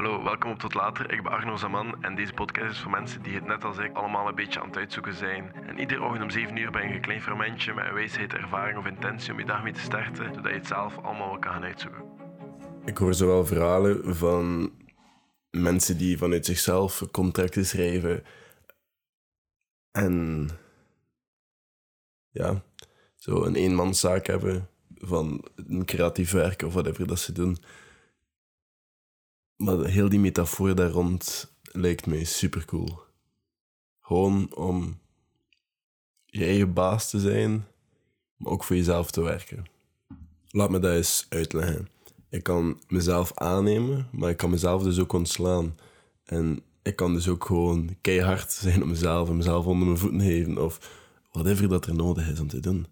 Hallo, 0.00 0.22
welkom 0.22 0.50
op 0.50 0.58
Tot 0.58 0.74
Later. 0.74 1.12
Ik 1.12 1.22
ben 1.22 1.32
Arno 1.32 1.56
Zaman 1.56 2.02
en 2.02 2.14
deze 2.14 2.32
podcast 2.32 2.70
is 2.70 2.78
voor 2.78 2.90
mensen 2.90 3.22
die 3.22 3.34
het 3.34 3.46
net 3.46 3.64
als 3.64 3.78
ik 3.78 3.96
allemaal 3.96 4.28
een 4.28 4.34
beetje 4.34 4.60
aan 4.60 4.66
het 4.66 4.76
uitzoeken 4.76 5.14
zijn. 5.14 5.52
En 5.66 5.78
iedere 5.78 6.02
ochtend 6.02 6.22
om 6.22 6.30
7 6.30 6.56
uur 6.56 6.70
ben 6.70 6.88
je 6.88 6.94
een 6.94 7.00
klein 7.00 7.22
fermentje 7.22 7.74
met 7.74 7.86
een 7.86 7.94
wijsheid, 7.94 8.32
ervaring 8.32 8.78
of 8.78 8.86
intentie 8.86 9.32
om 9.32 9.38
je 9.38 9.44
dag 9.44 9.62
mee 9.62 9.72
te 9.72 9.80
starten, 9.80 10.34
zodat 10.34 10.50
je 10.50 10.58
het 10.58 10.66
zelf 10.66 10.96
allemaal 10.96 11.28
wel 11.28 11.38
kan 11.38 11.52
gaan 11.52 11.64
uitzoeken. 11.64 12.02
Ik 12.84 12.98
hoor 12.98 13.14
zowel 13.14 13.46
verhalen 13.46 14.16
van 14.16 14.72
mensen 15.50 15.98
die 15.98 16.18
vanuit 16.18 16.46
zichzelf 16.46 17.10
contracten 17.10 17.66
schrijven 17.66 18.24
en 19.90 20.48
ja, 22.30 22.62
zo 23.16 23.44
een 23.44 23.54
eenmanszaak 23.54 24.26
hebben 24.26 24.68
van 24.94 25.44
een 25.54 25.84
creatief 25.84 26.30
werk 26.30 26.62
of 26.62 26.72
whatever 26.72 27.06
dat 27.06 27.18
ze 27.18 27.32
doen. 27.32 27.56
Maar 29.60 29.84
heel 29.84 30.08
die 30.08 30.18
metafoor 30.18 30.74
daar 30.74 30.90
rond 30.90 31.52
lijkt 31.62 32.06
mij 32.06 32.24
super 32.24 32.64
cool. 32.64 32.98
Gewoon 34.00 34.54
om 34.56 34.98
je 36.26 36.44
eigen 36.44 36.72
baas 36.72 37.10
te 37.10 37.20
zijn, 37.20 37.66
maar 38.36 38.52
ook 38.52 38.64
voor 38.64 38.76
jezelf 38.76 39.10
te 39.10 39.22
werken. 39.22 39.64
Laat 40.48 40.70
me 40.70 40.78
dat 40.78 40.94
eens 40.94 41.26
uitleggen. 41.28 41.88
Ik 42.28 42.42
kan 42.42 42.80
mezelf 42.88 43.32
aannemen, 43.34 44.08
maar 44.12 44.30
ik 44.30 44.36
kan 44.36 44.50
mezelf 44.50 44.82
dus 44.82 44.98
ook 44.98 45.12
ontslaan. 45.12 45.76
En 46.24 46.62
ik 46.82 46.96
kan 46.96 47.14
dus 47.14 47.28
ook 47.28 47.44
gewoon 47.44 47.96
keihard 48.00 48.52
zijn 48.52 48.82
op 48.82 48.88
mezelf 48.88 49.28
en 49.28 49.36
mezelf 49.36 49.66
onder 49.66 49.86
mijn 49.86 49.98
voeten 49.98 50.20
geven 50.20 50.64
of 50.64 50.98
whatever 51.30 51.68
dat 51.68 51.86
er 51.86 51.94
nodig 51.94 52.30
is 52.30 52.40
om 52.40 52.48
te 52.48 52.60
doen. 52.60 52.86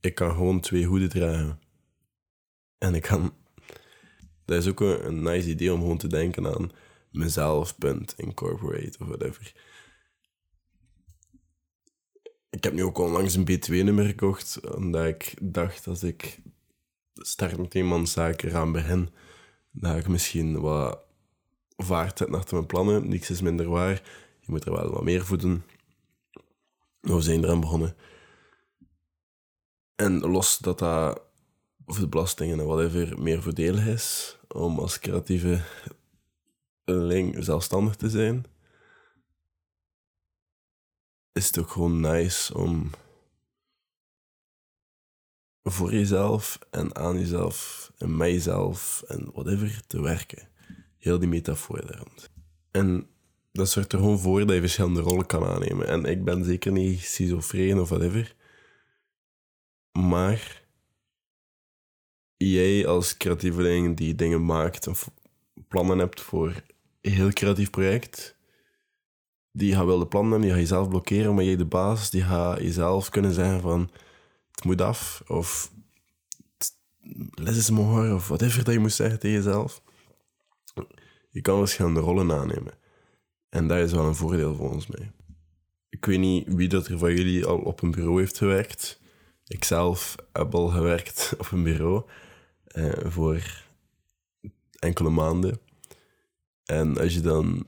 Ik 0.00 0.14
kan 0.14 0.30
gewoon 0.30 0.60
twee 0.60 0.86
hoeden 0.86 1.08
dragen. 1.08 1.60
En 2.78 2.94
ik 2.94 3.02
kan 3.02 3.32
dat 4.44 4.58
is 4.58 4.68
ook 4.68 4.80
een, 4.80 5.22
nice 5.22 5.48
idee 5.48 5.72
om 5.72 5.80
gewoon 5.80 5.98
te 5.98 6.08
denken 6.08 6.46
aan 6.46 6.70
mezelf, 7.10 7.78
punt, 7.78 8.14
incorporate 8.16 8.98
of 8.98 9.06
whatever. 9.06 9.52
Ik 12.50 12.64
heb 12.64 12.72
nu 12.72 12.84
ook 12.84 12.98
onlangs 12.98 13.34
een 13.34 13.48
B2-nummer 13.50 14.06
gekocht, 14.06 14.74
omdat 14.74 15.06
ik 15.06 15.34
dacht 15.40 15.86
als 15.86 16.02
ik 16.02 16.40
start 17.14 17.58
met 17.58 17.74
eenmanszaken 17.74 18.54
aan 18.54 18.72
begin, 18.72 19.10
dat 19.70 19.96
ik 19.96 20.08
misschien 20.08 20.60
wat 20.60 20.98
vaart 21.76 22.18
zet 22.18 22.30
naar 22.30 22.44
mijn 22.50 22.66
plannen. 22.66 23.08
Niks 23.08 23.30
is 23.30 23.40
minder 23.40 23.68
waar. 23.68 24.02
Je 24.40 24.50
moet 24.50 24.64
er 24.64 24.72
wel 24.72 24.90
wat 24.90 25.02
meer 25.02 25.24
voor 25.24 25.38
doen. 25.38 25.62
We 27.00 27.20
zijn 27.20 27.44
eraan 27.44 27.60
begonnen. 27.60 27.96
En 29.94 30.20
los 30.20 30.58
dat 30.58 30.78
dat 30.78 31.22
of 31.86 31.98
de 31.98 32.08
belastingen 32.08 32.58
en 32.58 32.66
whatever 32.66 33.22
meer 33.22 33.42
voordelig 33.42 33.86
is 33.86 34.38
om 34.48 34.78
als 34.78 34.98
creatieve 34.98 35.62
zelfstandig 37.38 37.96
te 37.96 38.10
zijn, 38.10 38.44
is 41.32 41.46
het 41.46 41.58
ook 41.58 41.70
gewoon 41.70 42.00
nice 42.00 42.54
om 42.54 42.90
voor 45.62 45.92
jezelf 45.92 46.58
en 46.70 46.96
aan 46.96 47.18
jezelf 47.18 47.90
en 47.98 48.16
met 48.16 48.28
jezelf 48.28 49.02
en 49.06 49.30
whatever 49.32 49.82
te 49.86 50.00
werken. 50.00 50.48
Heel 50.98 51.18
die 51.18 51.28
metafoor 51.28 51.86
daar 51.86 51.98
rond. 51.98 52.30
En 52.70 53.06
dat 53.52 53.68
zorgt 53.68 53.92
er 53.92 53.98
gewoon 53.98 54.18
voor 54.18 54.46
dat 54.46 54.54
je 54.54 54.60
verschillende 54.60 55.00
rollen 55.00 55.26
kan 55.26 55.44
aannemen. 55.44 55.86
En 55.86 56.04
ik 56.04 56.24
ben 56.24 56.44
zeker 56.44 56.72
niet 56.72 57.00
schizofreen 57.00 57.80
of 57.80 57.88
whatever. 57.88 58.34
Maar 59.92 60.61
jij 62.50 62.86
als 62.86 63.16
creatieveling 63.16 63.96
die 63.96 64.14
dingen 64.14 64.44
maakt 64.44 64.86
of 64.86 65.10
plannen 65.68 65.98
hebt 65.98 66.20
voor 66.20 66.62
een 67.00 67.12
heel 67.12 67.32
creatief 67.32 67.70
project, 67.70 68.36
die 69.52 69.74
gaat 69.74 69.84
wel 69.84 69.98
de 69.98 70.06
plannen 70.06 70.30
hebben, 70.30 70.48
die 70.48 70.58
gaat 70.58 70.68
jezelf 70.68 70.88
blokkeren, 70.88 71.34
maar 71.34 71.44
jij 71.44 71.56
de 71.56 71.64
baas, 71.64 72.10
die 72.10 72.22
gaat 72.22 72.58
jezelf 72.58 73.08
kunnen 73.08 73.32
zeggen 73.32 73.60
van 73.60 73.90
het 74.50 74.64
moet 74.64 74.80
af, 74.80 75.22
of 75.26 75.72
les 77.34 77.56
is 77.56 77.70
more, 77.70 78.14
of 78.14 78.28
whatever 78.28 78.64
dat 78.64 78.74
je 78.74 78.80
moet 78.80 78.92
zeggen 78.92 79.18
tegen 79.18 79.36
jezelf. 79.36 79.82
Je 81.30 81.40
kan 81.40 81.58
verschillende 81.58 82.00
rollen 82.00 82.32
aannemen. 82.32 82.72
En 83.48 83.68
dat 83.68 83.78
is 83.78 83.92
wel 83.92 84.04
een 84.04 84.14
voordeel 84.14 84.54
voor 84.54 84.70
ons 84.70 84.86
mee. 84.86 85.10
Ik 85.88 86.04
weet 86.04 86.18
niet 86.18 86.54
wie 86.54 86.68
dat 86.68 86.86
er 86.86 86.98
van 86.98 87.14
jullie 87.14 87.46
al 87.46 87.58
op 87.58 87.82
een 87.82 87.90
bureau 87.90 88.18
heeft 88.18 88.38
gewerkt. 88.38 89.00
Ikzelf 89.46 90.14
heb 90.32 90.54
al 90.54 90.68
gewerkt 90.68 91.32
op 91.38 91.50
een 91.50 91.62
bureau 91.62 92.04
uh, 92.74 92.92
voor 93.04 93.64
enkele 94.78 95.10
maanden. 95.10 95.60
En 96.64 96.98
als 96.98 97.14
je 97.14 97.20
dan 97.20 97.66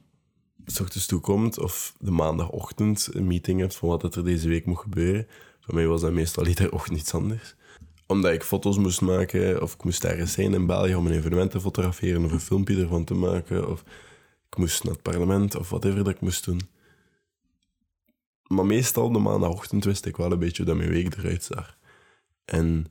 s 0.66 0.81
ochtends 0.81 1.06
toe 1.06 1.20
komt 1.20 1.59
of 1.59 1.94
de 1.98 2.10
maandagochtend 2.10 3.09
een 3.12 3.26
meeting 3.26 3.60
hebt 3.60 3.76
van 3.76 3.88
wat 3.88 4.16
er 4.16 4.25
deze 4.25 4.48
week 4.48 4.66
moet 4.66 4.78
gebeuren, 4.78 5.26
voor 5.60 5.75
mij 5.75 5.87
was 5.87 6.00
dat 6.00 6.12
meestal 6.12 6.47
iedere 6.47 6.72
ochtend 6.72 6.98
iets 6.98 7.14
anders. 7.14 7.54
Omdat 8.06 8.32
ik 8.32 8.43
foto's 8.43 8.78
moest 8.78 9.00
maken 9.00 9.62
of 9.62 9.75
ik 9.75 9.84
moest 9.84 10.04
ergens 10.04 10.32
zijn 10.32 10.54
in 10.54 10.66
België 10.66 10.94
om 10.94 11.06
een 11.06 11.12
evenement 11.12 11.50
te 11.50 11.60
fotograferen 11.60 12.25
of 12.25 12.32
een 12.32 12.41
filmpje 12.41 12.81
ervan 12.81 13.04
te 13.04 13.14
maken 13.14 13.69
of 13.69 13.84
ik 14.50 14.56
moest 14.56 14.84
naar 14.84 14.93
het 14.93 15.03
parlement 15.03 15.56
of 15.56 15.69
whatever 15.69 16.04
dat 16.04 16.14
ik 16.14 16.20
moest 16.20 16.44
doen. 16.44 16.60
Maar 18.47 18.66
meestal 18.66 19.12
de 19.12 19.19
maandagochtend 19.19 19.84
wist 19.84 20.06
ik 20.06 20.16
wel 20.16 20.32
een 20.32 20.38
beetje 20.38 20.56
hoe 20.56 20.72
dat 20.72 20.76
mijn 20.76 20.91
week 20.91 21.16
eruit 21.16 21.44
zag. 21.44 21.76
En 22.44 22.87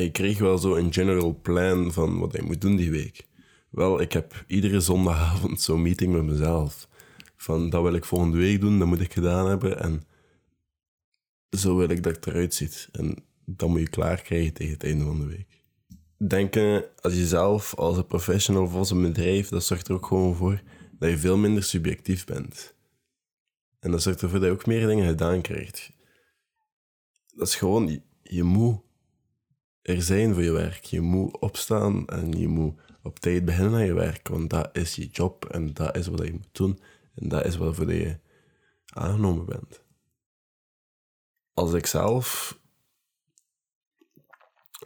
je 0.00 0.10
kreeg 0.10 0.38
wel 0.38 0.58
zo 0.58 0.74
een 0.74 0.92
general 0.92 1.38
plan 1.42 1.92
van 1.92 2.18
wat 2.18 2.32
hij 2.32 2.42
moet 2.42 2.60
doen 2.60 2.76
die 2.76 2.90
week. 2.90 3.26
Wel, 3.70 4.00
ik 4.00 4.12
heb 4.12 4.44
iedere 4.46 4.80
zondagavond 4.80 5.60
zo'n 5.60 5.82
meeting 5.82 6.12
met 6.12 6.22
mezelf. 6.22 6.88
Van 7.36 7.70
dat 7.70 7.82
wil 7.82 7.94
ik 7.94 8.04
volgende 8.04 8.36
week 8.38 8.60
doen, 8.60 8.78
dat 8.78 8.88
moet 8.88 9.00
ik 9.00 9.12
gedaan 9.12 9.48
hebben. 9.48 9.80
En 9.80 10.02
zo 11.50 11.76
wil 11.76 11.88
ik 11.88 12.02
dat 12.02 12.26
eruit 12.26 12.54
ziet. 12.54 12.88
En 12.92 13.24
dat 13.44 13.68
moet 13.68 13.80
je 13.80 13.88
klaar 13.88 14.22
krijgen 14.22 14.52
tegen 14.52 14.72
het 14.72 14.84
einde 14.84 15.04
van 15.04 15.18
de 15.20 15.26
week. 15.26 15.60
Denken 16.16 16.84
als 17.00 17.14
jezelf, 17.14 17.74
als 17.74 17.96
een 17.96 18.06
professional 18.06 18.62
of 18.62 18.74
als 18.74 18.90
een 18.90 19.02
bedrijf, 19.02 19.48
dat 19.48 19.64
zorgt 19.64 19.88
er 19.88 19.94
ook 19.94 20.06
gewoon 20.06 20.34
voor 20.34 20.62
dat 20.98 21.10
je 21.10 21.18
veel 21.18 21.36
minder 21.36 21.62
subjectief 21.62 22.24
bent. 22.24 22.74
En 23.78 23.90
dat 23.90 24.02
zorgt 24.02 24.22
ervoor 24.22 24.38
dat 24.38 24.48
je 24.48 24.54
ook 24.54 24.66
meer 24.66 24.86
dingen 24.86 25.08
gedaan 25.08 25.40
krijgt. 25.40 25.92
Dat 27.34 27.48
is 27.48 27.54
gewoon, 27.54 27.88
je, 27.88 28.02
je 28.22 28.42
moet 28.42 28.80
er 29.82 30.02
zijn 30.02 30.34
voor 30.34 30.42
je 30.42 30.52
werk. 30.52 30.84
Je 30.84 31.00
moet 31.00 31.38
opstaan 31.38 32.06
en 32.06 32.32
je 32.38 32.48
moet 32.48 32.80
op 33.02 33.18
tijd 33.18 33.44
beginnen 33.44 33.74
aan 33.74 33.84
je 33.84 33.94
werk, 33.94 34.28
want 34.28 34.50
dat 34.50 34.68
is 34.72 34.94
je 34.94 35.06
job 35.06 35.44
en 35.44 35.74
dat 35.74 35.96
is 35.96 36.06
wat 36.06 36.26
je 36.26 36.32
moet 36.32 36.48
doen 36.52 36.80
en 37.14 37.28
dat 37.28 37.44
is 37.44 37.56
waarvoor 37.56 37.92
je 37.92 38.18
aangenomen 38.86 39.46
bent. 39.46 39.82
Als 41.54 41.72
ik 41.72 41.86
zelf 41.86 42.58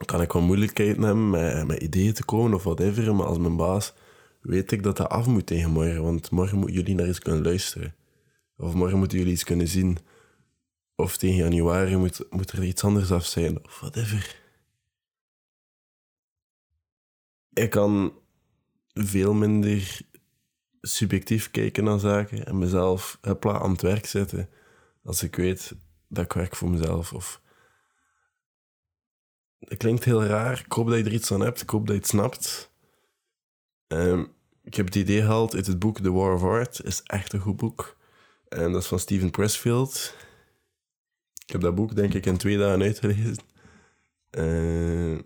kan 0.05 0.21
ik 0.21 0.31
wel 0.31 0.41
moeilijkheden 0.41 1.01
hebben 1.01 1.29
met, 1.29 1.67
met 1.67 1.81
ideeën 1.81 2.13
te 2.13 2.25
komen 2.25 2.53
of 2.53 2.63
whatever, 2.63 3.15
maar 3.15 3.25
als 3.25 3.37
mijn 3.37 3.55
baas 3.55 3.93
weet 4.41 4.71
ik 4.71 4.83
dat 4.83 4.97
dat 4.97 5.09
af 5.09 5.27
moet 5.27 5.45
tegen 5.45 5.71
morgen, 5.71 6.03
want 6.03 6.31
morgen 6.31 6.57
moeten 6.57 6.75
jullie 6.75 6.95
naar 6.95 7.07
iets 7.07 7.19
kunnen 7.19 7.43
luisteren. 7.43 7.95
Of 8.57 8.73
morgen 8.73 8.97
moeten 8.97 9.17
jullie 9.17 9.33
iets 9.33 9.43
kunnen 9.43 9.67
zien. 9.67 9.97
Of 10.95 11.17
tegen 11.17 11.35
januari 11.35 11.97
moet, 11.97 12.25
moet 12.29 12.51
er 12.51 12.63
iets 12.63 12.83
anders 12.83 13.11
af 13.11 13.25
zijn, 13.25 13.65
of 13.65 13.79
whatever. 13.79 14.46
Ik 17.57 17.69
kan 17.69 18.13
veel 18.93 19.33
minder 19.33 20.01
subjectief 20.81 21.51
kijken 21.51 21.83
naar 21.83 21.99
zaken 21.99 22.45
en 22.45 22.57
mezelf 22.57 23.17
hopla, 23.21 23.59
aan 23.59 23.71
het 23.71 23.81
werk 23.81 24.05
zetten 24.05 24.49
als 25.03 25.23
ik 25.23 25.35
weet 25.35 25.73
dat 26.07 26.23
ik 26.23 26.33
werk 26.33 26.55
voor 26.55 26.69
mezelf. 26.69 27.13
Of... 27.13 27.41
Het 29.59 29.77
klinkt 29.77 30.03
heel 30.03 30.23
raar. 30.23 30.63
Ik 30.65 30.71
hoop 30.71 30.87
dat 30.87 30.97
je 30.97 31.03
er 31.03 31.13
iets 31.13 31.31
aan 31.31 31.41
hebt. 31.41 31.61
Ik 31.61 31.69
hoop 31.69 31.85
dat 31.85 31.95
je 31.95 32.01
het 32.01 32.09
snapt. 32.09 32.71
Ehm, 33.87 34.25
ik 34.63 34.75
heb 34.75 34.85
het 34.85 34.95
idee 34.95 35.21
gehaald 35.21 35.55
uit 35.55 35.67
het 35.67 35.79
boek 35.79 35.99
The 35.99 36.11
War 36.11 36.33
of 36.33 36.43
Art. 36.43 36.83
is 36.83 37.01
echt 37.03 37.33
een 37.33 37.39
goed 37.39 37.57
boek. 37.57 37.97
En 38.49 38.71
dat 38.71 38.81
is 38.81 38.87
van 38.87 38.99
Steven 38.99 39.31
Pressfield. 39.31 40.15
Ik 41.45 41.51
heb 41.51 41.61
dat 41.61 41.75
boek 41.75 41.95
denk 41.95 42.13
ik 42.13 42.25
in 42.25 42.37
twee 42.37 42.57
dagen 42.57 42.81
uitgelezen. 42.81 43.37
Uh, 44.31 45.19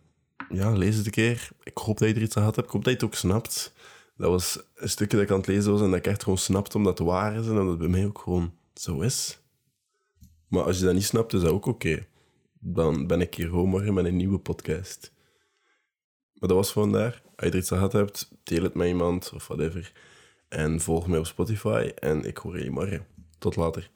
ja, 0.53 0.71
lees 0.71 0.95
het 0.95 1.05
een 1.05 1.11
keer. 1.11 1.49
Ik 1.63 1.77
hoop 1.77 1.97
dat 1.97 2.09
je 2.09 2.15
er 2.15 2.21
iets 2.21 2.37
aan 2.37 2.43
had 2.43 2.55
hebt. 2.55 2.67
Ik 2.67 2.73
hoop 2.73 2.83
dat 2.83 2.93
je 2.93 2.99
het 2.99 3.07
ook 3.07 3.19
snapt. 3.19 3.73
Dat 4.17 4.29
was 4.29 4.59
een 4.75 4.89
stukje 4.89 5.17
dat 5.17 5.25
ik 5.25 5.31
aan 5.31 5.37
het 5.37 5.47
lezen 5.47 5.71
was 5.71 5.81
en 5.81 5.89
dat 5.89 5.99
ik 5.99 6.07
echt 6.07 6.23
gewoon 6.23 6.37
snapte 6.37 6.77
omdat 6.77 6.97
het 6.97 7.07
waar 7.07 7.35
is 7.35 7.47
en 7.47 7.55
dat 7.55 7.67
het 7.67 7.77
bij 7.77 7.87
mij 7.87 8.05
ook 8.05 8.19
gewoon 8.19 8.53
zo 8.73 9.01
is. 9.01 9.39
Maar 10.47 10.63
als 10.63 10.79
je 10.79 10.85
dat 10.85 10.93
niet 10.93 11.03
snapt, 11.03 11.33
is 11.33 11.41
dat 11.41 11.51
ook 11.51 11.65
oké. 11.65 12.05
Dan 12.59 13.07
ben 13.07 13.21
ik 13.21 13.35
hier 13.35 13.49
gewoon 13.49 13.69
morgen 13.69 13.93
met 13.93 14.05
een 14.05 14.15
nieuwe 14.15 14.39
podcast. 14.39 15.11
Maar 16.33 16.49
dat 16.49 16.57
was 16.57 16.71
vandaar. 16.71 17.21
Als 17.35 17.45
je 17.45 17.51
er 17.51 17.57
iets 17.57 17.71
aan 17.71 17.77
gehad 17.77 17.93
hebt, 17.93 18.31
deel 18.43 18.63
het 18.63 18.73
met 18.73 18.87
iemand 18.87 19.31
of 19.33 19.47
whatever. 19.47 19.91
En 20.47 20.79
volg 20.79 21.07
mij 21.07 21.19
op 21.19 21.25
Spotify 21.25 21.91
en 21.95 22.23
ik 22.23 22.37
hoor 22.37 22.63
je 22.63 22.71
morgen. 22.71 23.05
Tot 23.37 23.55
later. 23.55 23.89